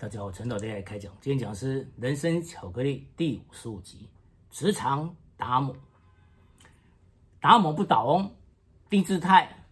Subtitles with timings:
[0.00, 1.12] 大家好，陈导在开讲。
[1.20, 4.08] 今天讲的是《人生巧克力》第五十五集：
[4.50, 5.76] 职场达摩。
[7.38, 8.34] 达摩不倒翁，
[8.88, 9.66] 低姿态，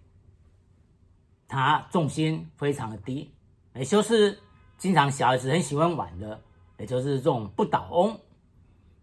[1.47, 3.33] 他重心非常的低，
[3.75, 4.39] 也就是
[4.77, 6.39] 经常小孩子很喜欢玩的，
[6.77, 8.21] 也就是这种不倒翁。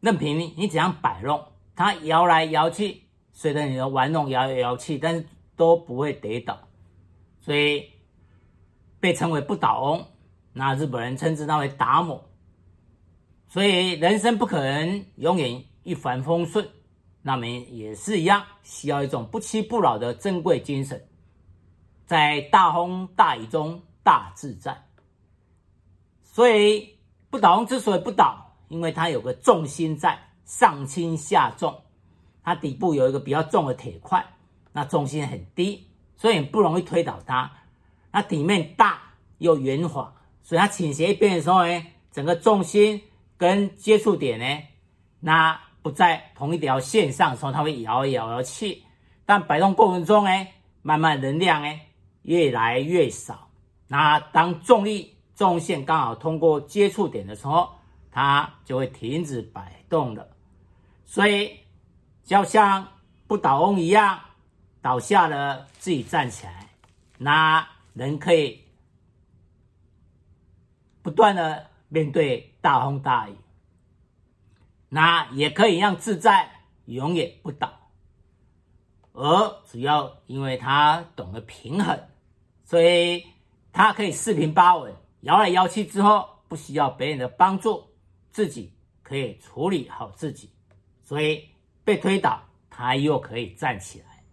[0.01, 1.43] 任凭你你怎样摆弄，
[1.75, 3.01] 它摇来摇去，
[3.33, 6.67] 随着你的玩弄摇来摇去，但是都不会跌倒，
[7.41, 7.93] 所以
[8.99, 10.05] 被称为不倒翁。
[10.57, 12.29] 那日本人称之他为达摩，
[13.49, 16.65] 所以人生不可能永远一帆风顺，
[17.21, 21.05] 那么也是一样，需要一种不屈不挠的珍贵精神，
[22.05, 24.81] 在大风大雨中大自在。
[26.23, 26.97] 所以
[27.29, 31.81] 不倒翁之所以不倒，因为它有个重心在，上轻下重，
[32.41, 34.25] 它底部有一个比较重的铁块，
[34.71, 37.51] 那重心很低，所以不容易推倒它。
[38.13, 39.01] 那底面大
[39.39, 40.13] 又圆滑。
[40.45, 43.01] 所以它倾斜一边的时候呢，整个重心
[43.35, 44.63] 跟接触点呢，
[45.19, 48.83] 那不在同一条线上的时候，它会摇一摇摇去。
[49.25, 50.47] 但摆动过程中呢，
[50.83, 51.79] 慢慢能量呢
[52.21, 53.49] 越来越少。
[53.87, 57.67] 那当重力重线刚好通过接触点的时候，
[58.11, 60.27] 它就会停止摆动了。
[61.05, 61.59] 所以
[62.23, 62.87] 就像
[63.25, 64.19] 不倒翁一样，
[64.79, 66.69] 倒下了自己站起来，
[67.17, 68.63] 那人可以。
[71.05, 73.35] 不断的面对大风大雨，
[74.89, 76.49] 那也可以让自在
[76.85, 77.71] 永远不倒。
[79.13, 81.95] 而主要因为他懂得平衡，
[82.63, 83.23] 所以
[83.71, 87.83] 他可以四平八稳，摇来摇去之后不需要别人的帮助，
[88.31, 90.49] 自己可以处理好自己，
[91.03, 91.47] 所以
[91.83, 94.23] 被推倒他又可以站起来。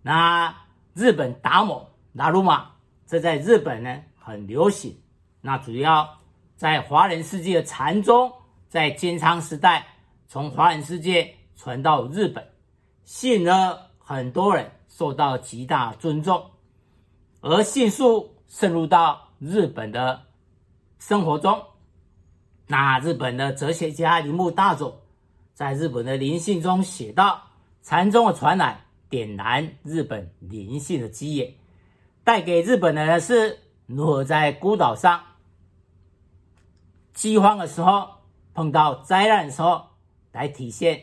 [0.00, 0.56] 那
[0.94, 2.70] 日本达摩拉鲁玛，
[3.06, 4.98] 这在日本呢很流行。
[5.48, 6.18] 那主要
[6.56, 8.30] 在华人世界的禅宗，
[8.68, 9.86] 在镰仓时代
[10.26, 12.46] 从华人世界传到日本，
[13.04, 16.50] 吸引了很多人，受到极大尊重，
[17.40, 20.20] 而迅速渗入到日本的
[20.98, 21.58] 生活中。
[22.66, 25.00] 那日本的哲学家铃木大佐
[25.54, 27.42] 在日本的灵性中写道
[27.80, 31.54] ：“禅宗的传来，点燃日本灵性的基业，
[32.22, 35.18] 带给日本人的是如何在孤岛上。”
[37.18, 38.10] 饥荒的时候，
[38.54, 39.86] 碰到灾难的时候，
[40.30, 41.02] 来体现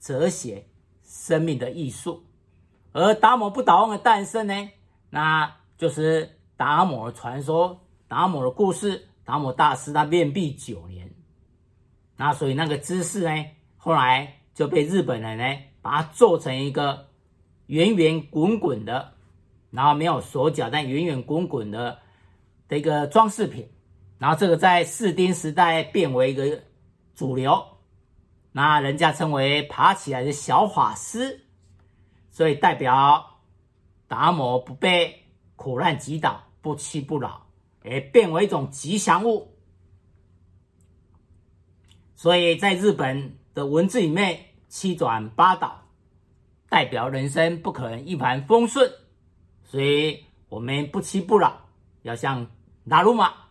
[0.00, 0.66] 哲学
[1.04, 2.24] 生命的艺术。
[2.90, 4.70] 而达摩不倒翁的诞生呢，
[5.10, 9.06] 那就是达摩的传说、达摩的故事。
[9.24, 11.14] 达摩大师他面壁九年，
[12.16, 13.44] 那所以那个姿势呢，
[13.76, 17.06] 后来就被日本人呢把它做成一个
[17.66, 19.12] 圆圆滚滚的，
[19.70, 22.00] 然后没有手脚但圆圆滚滚的
[22.66, 23.68] 的一个装饰品。
[24.22, 26.62] 然后这个在四丁时代变为一个
[27.12, 27.60] 主流，
[28.52, 31.44] 那人家称为爬起来的小法师，
[32.30, 33.40] 所以代表
[34.06, 35.24] 达摩不被
[35.56, 37.48] 苦难击倒，不屈不挠，
[37.82, 39.56] 而变为一种吉祥物。
[42.14, 45.82] 所以在日本的文字里面，七转八倒
[46.68, 48.88] 代表人生不可能一帆风顺，
[49.64, 51.52] 所以我们不屈不挠，
[52.02, 52.46] 要像
[52.84, 53.41] 拉鲁马。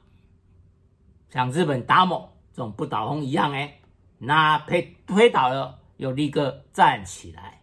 [1.31, 3.79] 像日本达摩这种不倒翁一样，哎，
[4.17, 7.61] 那被推倒了又立刻站起来。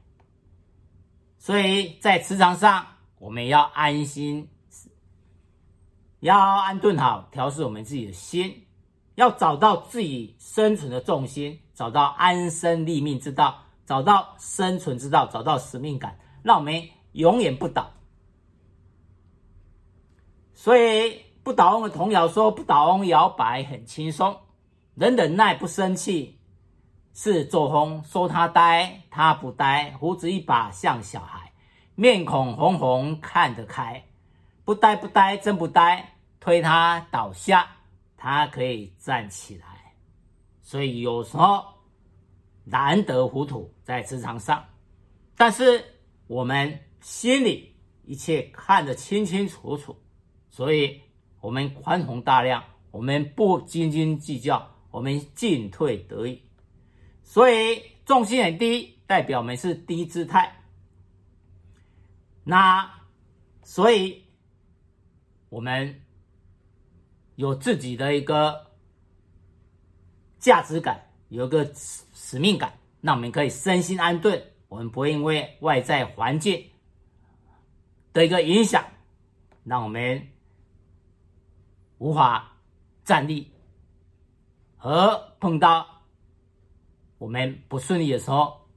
[1.36, 2.86] 所以在职场上，
[3.18, 4.48] 我们要安心，
[6.20, 8.66] 要安顿好，调试我们自己的心，
[9.16, 17.92] 要找到自己生存的重心，找到安身立命之道，找到生存之道，找到使命感，让我们永远不倒。
[20.54, 21.27] 所以。
[21.48, 24.38] 不倒翁的童谣说：“不倒翁摇摆很轻松，
[24.94, 26.38] 人忍耐不生气，
[27.14, 28.04] 是作风。
[28.04, 31.50] 说他呆，他不呆，胡子一把像小孩，
[31.94, 34.04] 面孔红红看得开。
[34.66, 37.66] 不呆不呆，真不呆，推他倒下，
[38.18, 39.94] 他可以站起来。
[40.60, 41.64] 所以有时候
[42.64, 44.62] 难得糊涂在职场上，
[45.34, 45.82] 但是
[46.26, 47.74] 我们心里
[48.04, 49.96] 一切看得清清楚楚，
[50.50, 51.00] 所以。”
[51.40, 56.42] 我们宽宏大量，我们不斤斤计较，我们进退得宜。
[57.22, 60.64] 所以重心很低，代表我们是低姿态。
[62.42, 62.90] 那
[63.62, 64.24] 所以
[65.48, 66.02] 我们
[67.36, 68.72] 有自己的一个
[70.38, 74.42] 价值感，有一个使命感，那我们可以身心安顿。
[74.68, 76.62] 我们不会因为外在环境
[78.12, 78.84] 的一个影响，
[79.64, 80.28] 让我们。
[81.98, 82.52] 无法
[83.04, 83.50] 站立，
[84.78, 86.02] 而碰到
[87.18, 88.68] 我们不顺利的时候，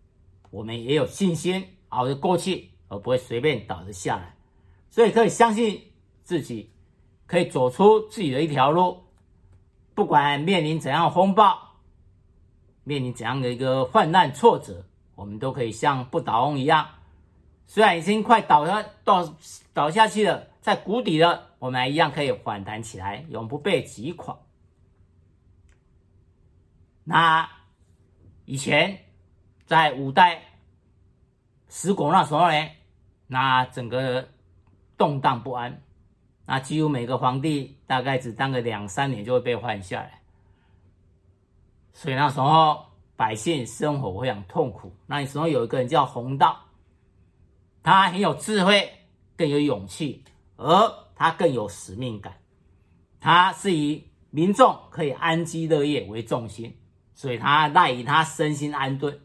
[0.50, 4.36] 我们也有信心熬得过去，而不会随便倒得下来。
[4.90, 5.92] 所以可以相信
[6.24, 6.72] 自己，
[7.28, 9.04] 可以走出自己的一条路，
[9.94, 11.78] 不管面临怎样的风暴，
[12.84, 14.86] 面临怎样的一个患难挫折，
[15.16, 16.88] 我们都可以像不倒翁一样。
[17.68, 19.34] 虽然已经快倒下倒
[19.74, 24.36] 倒下去了，在谷底了，我们一样可以反弹起来，永不被击垮。
[27.04, 27.48] 那
[28.46, 28.98] 以前
[29.68, 30.42] 在五代
[31.70, 32.68] 十国那时候呢，
[33.28, 34.28] 那整个
[34.98, 35.80] 动荡不安，
[36.48, 40.20] 那几乎每个皇帝大概只当个两三年就会被换下来，
[41.94, 44.92] 所以那时候百姓生活非常痛苦。
[45.06, 46.60] 那时候有一个人叫弘道。
[47.84, 48.92] 他很有智慧，
[49.38, 50.24] 更有勇气，
[50.58, 50.90] 而
[51.22, 52.34] 他更有使命感。
[53.20, 56.76] 他是以民众可以安居乐业为重心，
[57.14, 59.22] 所以他赖以他身心安顿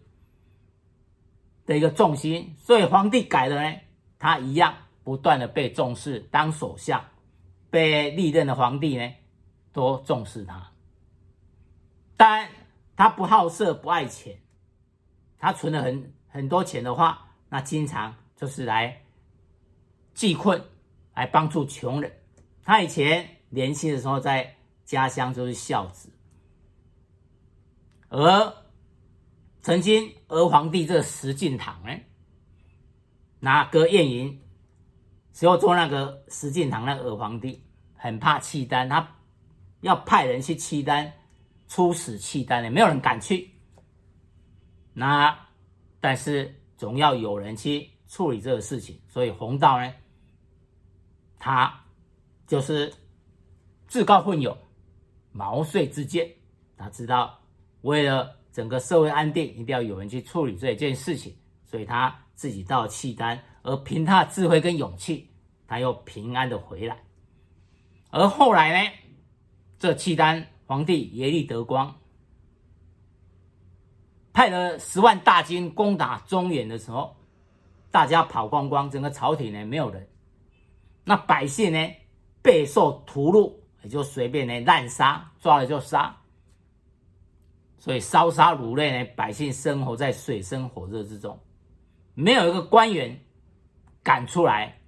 [1.65, 2.55] 的一个重心。
[2.59, 3.81] 所以皇帝改了呢，
[4.19, 7.03] 他一样不断的被重视，当首相，
[7.71, 9.11] 被历任的皇帝呢
[9.73, 10.71] 都重视他。
[12.15, 12.51] 但
[12.95, 14.39] 他不好色，不爱钱，
[15.39, 18.15] 他存了很很多钱的话，那经常。
[18.37, 19.03] 就是来
[20.13, 20.63] 济困，
[21.17, 22.13] 来帮助穷人。
[22.63, 24.55] 他以前年轻的时候在
[24.85, 26.09] 家乡就是孝子，
[28.09, 28.55] 而
[29.63, 32.01] 曾经儿皇帝这个石敬瑭呢，
[33.41, 34.41] 拿割宴饮，
[35.33, 37.65] 时候做那个石敬瑭那个皇帝
[37.97, 39.17] 很怕契丹，他
[39.81, 41.13] 要派人去契丹
[41.67, 43.51] 出使契丹的，没有人敢去。
[44.93, 45.37] 那
[45.99, 47.91] 但是总要有人去。
[48.09, 49.93] 处理这个事情，所以弘道呢，
[51.47, 51.73] 他
[52.45, 52.93] 就是
[53.87, 54.59] 自告奋勇、
[55.31, 56.29] 毛遂自荐。
[56.77, 57.41] 他知道
[57.83, 65.31] 为了整个社会安定，一定要有人去处理这件事情，所以他自己到契丹，而凭他的智慧跟勇气，
[65.69, 67.01] 他又平安的回来。
[68.11, 68.91] 而后来呢，
[69.79, 71.95] 这契丹皇帝耶律德光
[74.33, 77.15] 派了十万大军攻打中原的时候。
[77.93, 80.07] 大家跑光光，整个朝廷呢没有人，
[81.09, 81.79] 那百姓呢
[82.43, 86.15] 备受屠戮，也就随便呢滥杀，抓了就杀。
[87.79, 91.39] 所以烧杀掳掠呢，百姓生活在水深火热之中，
[92.15, 93.19] 没有一个官员
[94.03, 94.81] 敢出来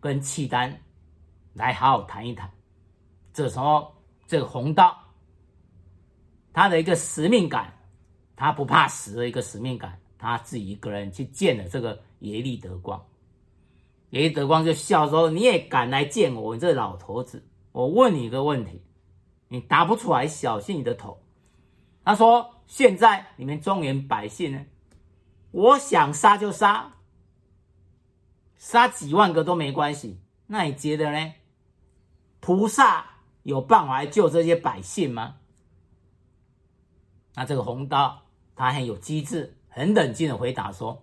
[0.00, 0.80] 跟契丹
[1.52, 2.50] 来好好谈一谈。
[3.32, 3.94] 这时候，
[4.26, 4.98] 这个弘道
[6.54, 7.78] 他的一个使命感，
[8.34, 12.02] 他不怕死的一个使命感，他自己一个人去见了这个。
[12.20, 13.04] 耶律德光，
[14.20, 16.54] 耶德光就笑说：“你也敢来见我？
[16.54, 17.44] 你这老头子！
[17.72, 18.80] 我问你一个问题，
[19.48, 21.20] 你答不出来，小心你的头。”
[22.04, 24.66] 他说：“现在你们中原百姓呢，
[25.50, 26.94] 我想杀就杀，
[28.56, 30.20] 杀几万个都没关系。
[30.46, 31.34] 那你觉得呢？
[32.38, 33.04] 菩萨
[33.42, 35.36] 有办法来救这些百姓吗？”
[37.34, 38.22] 那这个红刀
[38.54, 41.02] 他很有机智，很冷静的回答说。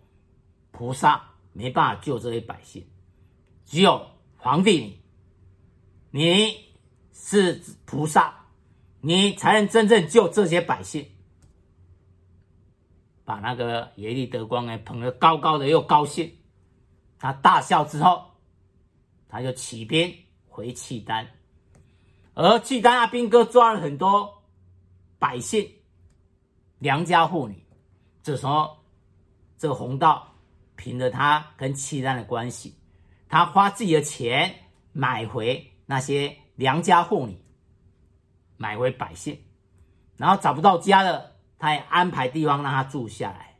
[0.71, 2.87] 菩萨没办法救这些百姓，
[3.65, 4.05] 只有
[4.37, 5.01] 皇帝
[6.09, 6.75] 你，你
[7.13, 8.47] 是菩萨，
[8.99, 11.05] 你才能真正救这些百姓。
[13.23, 16.35] 把那个耶律德光呢捧得高高的，又高兴。
[17.17, 18.31] 他大笑之后，
[19.29, 20.13] 他就起兵
[20.47, 21.27] 回契丹，
[22.33, 24.43] 而契丹阿兵哥抓了很多
[25.17, 25.71] 百姓、
[26.79, 27.63] 良家妇女。
[28.23, 28.77] 这时候，
[29.57, 30.27] 这个弘道。
[30.77, 32.75] 凭着他跟契丹的关系，
[33.31, 34.53] 他花自己的钱
[34.91, 37.41] 买回那些良家妇女，
[38.57, 39.41] 买回百姓，
[40.17, 43.55] 然后找不到家了，他也安排地方让他住下来，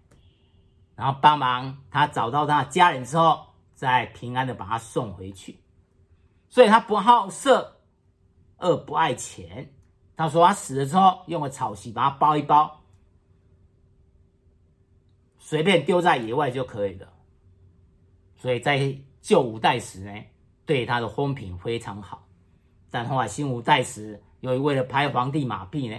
[0.93, 5.63] 然后帮忙他找到他的家人之后，再平安的把他送回去。
[6.49, 7.79] 所以他不好色，
[8.57, 9.73] 二不爱钱。
[10.17, 12.83] 他说他死了之后，用个草席把他包一包。
[15.39, 17.13] 随便丢在野外就可以了，
[18.35, 18.77] 所以在
[19.21, 20.11] 旧五代时呢，
[20.65, 22.27] 对他的风评非常好。
[22.89, 25.97] 但后来新五代时，由于为了拍皇帝马屁呢，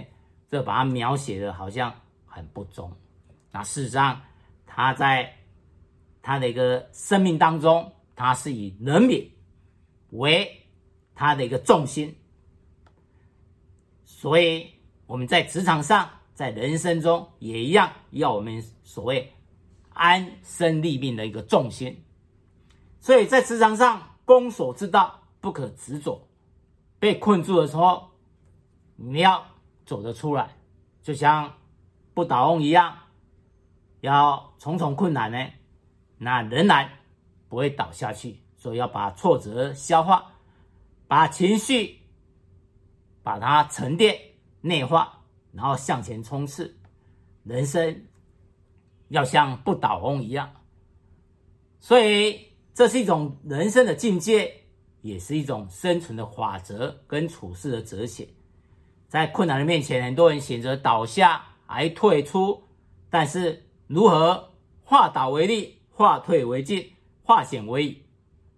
[0.49, 1.93] 这把他描写的好像
[2.25, 2.91] 很不忠。
[3.51, 4.21] 那事实上，
[4.65, 5.33] 他在
[6.21, 9.31] 他的一个生命当中，他是以人民
[10.11, 10.67] 为
[11.15, 12.15] 他的一个重心。
[14.03, 14.69] 所以
[15.05, 19.33] 我们在职场上，在人生中也一样，要我们所谓。
[19.95, 22.02] 安身立命的一个重心，
[23.03, 26.25] 所以在职场上，攻守之道不可执着。
[26.99, 28.11] 被困住的时候，
[28.95, 29.45] 你要
[29.85, 30.55] 走得出来，
[31.01, 31.53] 就像
[32.13, 32.97] 不倒翁一样，
[33.99, 35.37] 要重重困难呢，
[36.17, 36.89] 那仍然
[37.49, 38.39] 不会倒下去。
[38.55, 40.31] 所以要把挫折消化，
[41.05, 41.99] 把情绪
[43.21, 44.17] 把它沉淀
[44.61, 46.79] 内化，然后向前冲刺。
[47.43, 48.05] 人生
[49.09, 50.49] 要像不倒翁一样，
[51.81, 54.51] 所以这是一种人生的境界，
[55.01, 58.27] 也是一种生存的法则跟处事的哲学。
[59.07, 62.63] 在困难的面前，很多人选择倒下而退出，
[63.09, 64.53] 但是如何
[64.83, 68.01] 化倒为立，化退为进，化险为夷？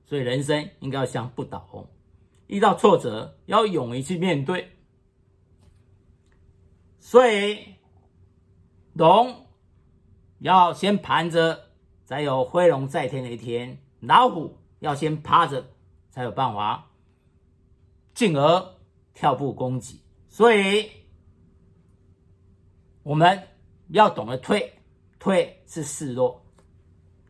[0.06, 1.86] 所以人生应该要像不倒翁，
[2.48, 4.72] 遇到挫折要勇于去面对。
[7.00, 7.76] 所以
[8.94, 9.48] 龙
[10.40, 11.66] 要先盘着，
[12.06, 15.66] 才有飞龙在天的一天；老虎要先趴着，
[16.10, 16.92] 才有办法
[18.14, 18.76] 进而
[19.14, 20.02] 跳步攻击。
[20.28, 20.90] 所以，
[23.04, 23.48] 我们
[23.90, 24.74] 要懂得退，
[25.20, 26.46] 退是示弱，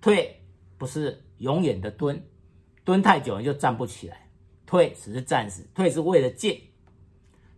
[0.02, 0.44] 退
[0.78, 2.24] 不是永远的蹲，
[2.84, 4.30] 蹲太久你就站不起来。
[4.66, 6.60] 退只是暂时，退是为了进。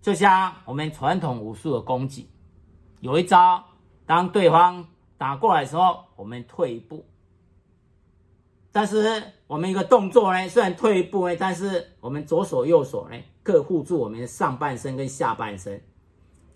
[0.02, 2.30] 就像我们传统武术的攻击，
[3.00, 3.64] 有一招，
[4.06, 7.06] 当对方打过来的时候，我们退一步。
[8.78, 15.84] 但是我们一个动作呢，虽然退一步呢，但是我们左手右手呢，各护住我们的上半身跟下半身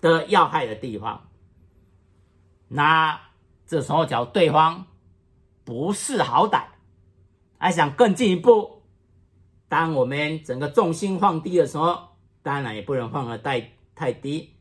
[0.01, 1.29] 的要害的地方。
[2.67, 3.19] 那
[3.65, 4.85] 这时候，假如对方
[5.63, 6.65] 不识好歹，
[7.57, 8.83] 还想更进一步，
[9.67, 12.09] 当我们整个重心放低的时候，
[12.43, 14.53] 当然也不能放得太太低。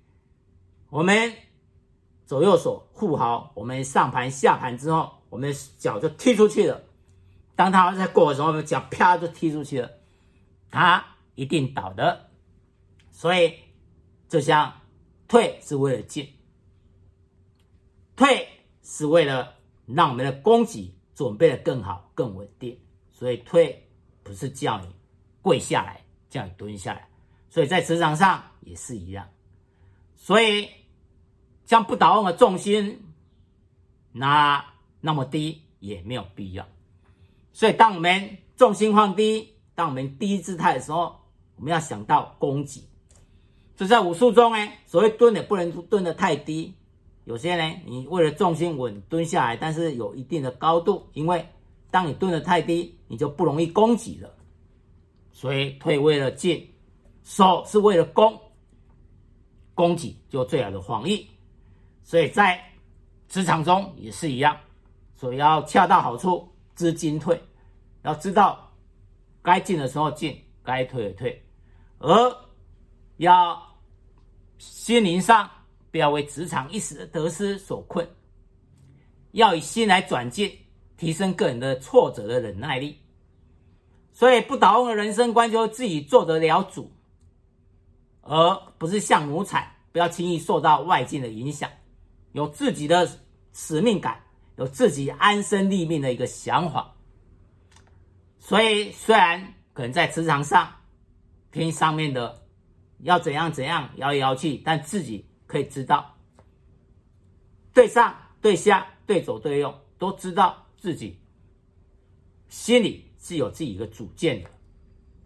[0.88, 1.34] 我们
[2.24, 6.84] 左右手护好我们上盘下盘之后，我们脚就踢出去了。
[7.60, 9.90] 当他在过的时候，我们脚啪就踢出去了，
[10.70, 12.30] 他一定倒的。
[13.10, 13.52] 所以，
[14.30, 14.80] 就像
[15.28, 16.26] 退是为了进，
[18.16, 18.48] 退
[18.82, 22.80] 是为了让我们的攻击准备的更好、更稳定。
[23.10, 23.90] 所以，退
[24.22, 24.86] 不是叫你
[25.42, 27.10] 跪下来，叫你蹲下来。
[27.50, 29.28] 所以在职场上也是一样。
[30.16, 30.66] 所以，
[31.66, 33.12] 像不倒翁的重心
[34.12, 34.64] 拿
[35.02, 36.66] 那么低也没有必要。
[37.60, 41.14] 所以，当我们重心放低，当我们低姿态的时候，
[41.56, 42.88] 我们要想到攻击。
[43.76, 46.74] 就在武术中呢，所谓蹲也不能蹲得太低。
[47.24, 51.46] 有些呢，你为了重心稳蹲下来，但是有一定的高度，因为
[51.90, 54.32] 当你蹲得太低，你就不容易攻击了。
[55.30, 56.66] 所以退为了进，
[57.24, 58.40] 守是为了攻，
[59.74, 61.26] 攻击就最好的防御。
[62.04, 62.58] 所以在
[63.28, 64.56] 职场中也是一样，
[65.14, 66.48] 所以要恰到好处。
[66.76, 67.38] 知进退，
[68.02, 68.72] 要知道
[69.42, 71.44] 该进的时候进，该退的退，
[71.98, 72.36] 而
[73.18, 73.60] 要
[74.58, 75.48] 心灵上
[75.90, 78.08] 不要为职场一时的得失所困，
[79.32, 80.56] 要以心来转进，
[80.96, 82.98] 提升个人的挫折的忍耐力。
[84.12, 86.90] 所以不倒翁的人生观就是自己做得了主，
[88.22, 91.70] 而不是像奴才，不要轻易受到外境的影响，
[92.32, 93.08] 有自己的
[93.52, 94.22] 使命感。
[94.56, 96.94] 有自己安身立命的一个想法，
[98.50, 100.68] 所以虽然可能在职场上
[101.52, 102.42] 听上面的
[102.98, 106.16] 要怎样怎样摇来摇去，但自己可以知道，
[107.72, 111.16] 对上对下对左对右都知道自己
[112.48, 114.50] 心里是有自己一个主见的，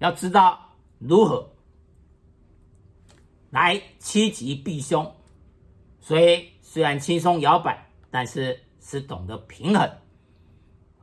[0.00, 0.60] 要知道
[0.98, 1.50] 如何
[3.48, 5.10] 来趋吉避凶。
[5.98, 8.60] 所以虽然轻松摇摆，但是。
[8.86, 9.90] 是懂得平衡，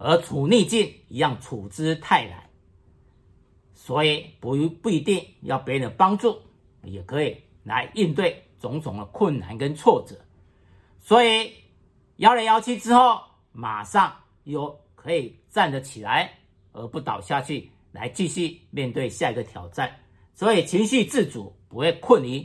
[0.03, 2.49] 而处逆境一样处之泰然，
[3.75, 6.41] 所以不不一定要别人的帮助，
[6.83, 10.15] 也可以来应对种种的困难跟挫折。
[10.99, 11.53] 所以
[12.15, 14.11] 摇来摇去之后，马上
[14.45, 16.33] 又可以站得起来，
[16.71, 19.95] 而不倒下去，来继续面对下一个挑战。
[20.33, 22.41] 所以情绪自主，不会困于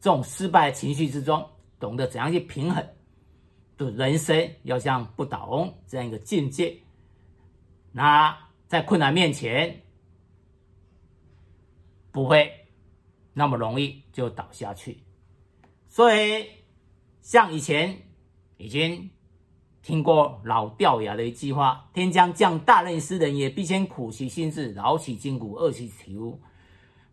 [0.00, 2.84] 这种失败的情绪之中，懂得怎样去平衡。
[3.88, 6.76] 人生要像不倒翁这样一个境界，
[7.92, 9.80] 那在困难面前
[12.10, 12.66] 不会
[13.32, 15.02] 那么容易就倒下去。
[15.86, 16.46] 所以，
[17.22, 17.96] 像以前
[18.58, 19.08] 已经
[19.82, 26.38] 听过老掉牙的一句话：“天将降大任于斯人也，必先苦其心志，劳其筋骨，饿其体肤。”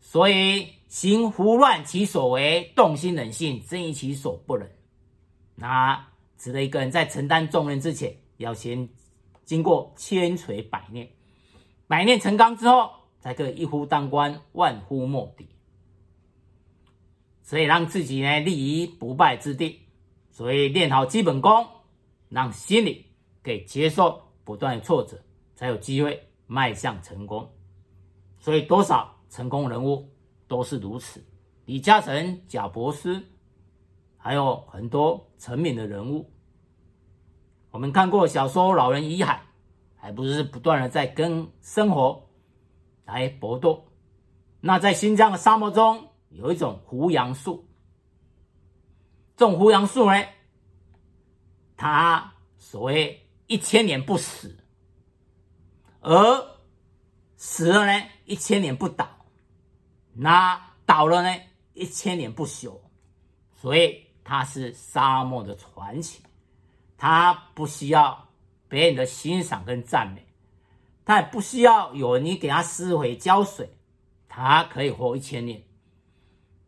[0.02, 4.70] 所以，行胡乱其所为，动心忍性，增益其所不能。
[5.56, 6.08] 那。
[6.38, 8.88] 指的一个人在承担重任之前，要先
[9.44, 11.10] 经过千锤百炼，
[11.88, 15.48] 百炼成钢之后，才可以一夫当关，万夫莫敌。
[17.42, 19.82] 所以让自己呢立于不败之地。
[20.30, 21.66] 所以练好基本功，
[22.30, 23.08] 让心里
[23.42, 25.20] 可以接受不断的挫折，
[25.56, 27.50] 才有机会迈向成功。
[28.40, 30.08] 所以多少成功人物
[30.48, 31.26] 都是如此，
[31.66, 33.24] 李嘉诚、贾伯斯，
[34.16, 36.32] 还有很多成名的人物。
[37.72, 39.36] 我们看过小说《老人与海》，
[40.02, 42.30] 还不是不断的在跟生活
[43.06, 43.88] 来搏斗。
[44.60, 47.68] 那在新疆的沙漠中，有一种胡杨树。
[49.36, 50.26] 这种胡杨树呢，
[51.76, 54.58] 它所谓一千年不死，
[56.00, 56.58] 而
[57.36, 59.08] 死了呢，一千年不倒。
[60.14, 61.40] 那倒了呢，
[61.74, 62.80] 一千年不朽。
[63.54, 66.22] 所以它是沙漠的传奇。
[66.98, 68.28] 他不需要
[68.68, 70.26] 别人的欣赏跟赞美，
[71.06, 73.70] 他也不需要有人你给他施肥浇水，
[74.28, 75.64] 他可以活一千年。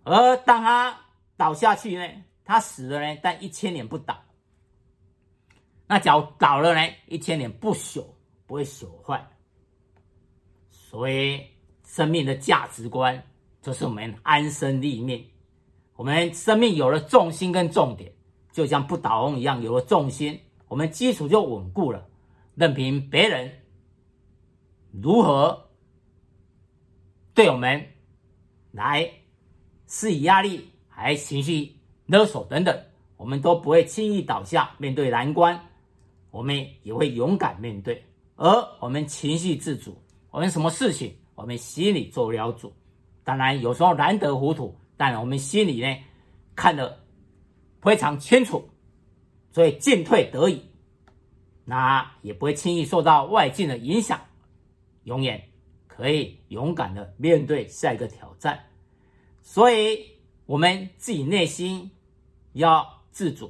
[0.04, 0.98] 而当他
[1.36, 4.24] 倒下去呢，他死了呢，但一千年不倒。
[5.88, 8.06] 那脚倒了呢，一千年不朽，
[8.46, 9.28] 不会朽坏。
[10.70, 11.44] 所以
[11.84, 13.24] 生命的价值观
[13.64, 15.28] 就是我们安身立命，
[16.00, 18.14] 我们生命有了重心跟重点。
[18.54, 20.40] 就像不倒翁一样，有了重心，
[20.70, 22.08] 我们基础就稳固了。
[22.56, 23.52] 任凭别人
[24.94, 25.72] 如何
[27.34, 27.86] 对我们
[28.72, 29.12] 来
[29.88, 31.76] 施以压力，还情绪
[32.06, 32.82] 勒索等等，
[33.18, 34.72] 我们都不会轻易倒下。
[34.78, 35.68] 面对难关，
[36.32, 38.02] 我们也会勇敢面对。
[38.38, 40.02] 而我们情绪自主，
[40.32, 42.72] 我们什么事情，我们心里做了主。
[43.26, 45.88] 当然，有时候难得糊涂，但我们心里呢，
[46.54, 47.00] 看得。
[47.82, 48.72] 非常清楚，
[49.54, 50.62] 所以进退得宜，
[51.64, 54.20] 那也不会轻易受到外境的影响，
[55.06, 55.42] 永远
[55.88, 58.66] 可以勇敢的面对下一个挑战。
[59.42, 60.06] 所以，
[60.46, 61.90] 我们自己内心
[62.52, 63.50] 要自主，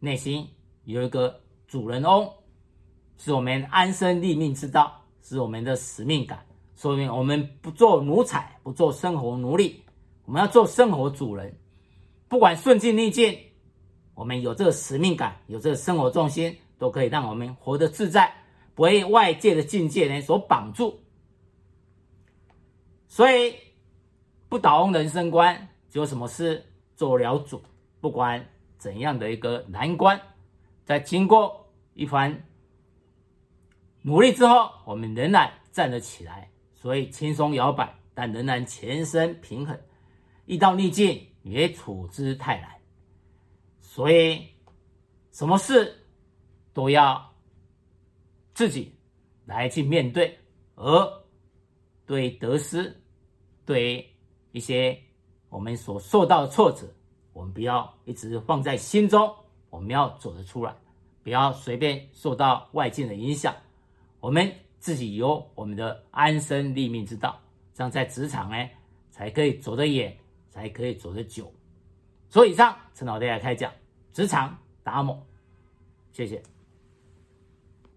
[0.00, 0.48] 内心
[0.82, 2.28] 有一个主人翁，
[3.16, 6.44] 是我们安身立命之道，是我们的使命感。
[6.74, 9.84] 说明，我们不做奴才，不做生活奴隶，
[10.28, 11.58] 我们要做生活主人，
[12.28, 13.34] 不管顺境逆境。
[14.12, 18.30] 我们有这个使命感，有这个生活重心，都可以让我们活得自在，
[18.74, 21.00] 不为外界的境界呢所绑住。
[23.06, 23.54] 所以，
[24.50, 26.62] 不倒翁人生观，就有什么事
[26.94, 27.62] 做了主，
[27.98, 30.20] 不管怎样的一个难关，
[30.84, 32.44] 在经过一番
[34.02, 36.50] 努力之后，我们仍然站了起来。
[36.74, 39.74] 所以轻松摇摆，但仍然全身平衡。
[40.48, 42.70] 遇到逆境，也处之泰然。
[43.80, 44.48] 所以，
[45.30, 46.06] 什么事
[46.72, 47.34] 都要
[48.54, 48.94] 自己
[49.44, 50.38] 来去面对，
[50.74, 51.22] 而
[52.06, 52.96] 对得失，
[53.66, 54.16] 对
[54.52, 54.98] 一些
[55.50, 56.86] 我们所受到的挫折，
[57.34, 59.30] 我们不要一直放在心中，
[59.68, 60.74] 我们要走得出来，
[61.22, 63.54] 不要随便受到外界的影响。
[64.20, 67.38] 我们自己有我们的安身立命之道，
[67.74, 68.68] 这样在职场呢，
[69.10, 70.16] 才可以走得远，
[70.58, 71.52] 还可以走得久。
[72.28, 73.72] 所以，以上陈老爹来开讲。
[74.12, 75.24] 职场达摩，
[76.12, 76.42] 谢谢。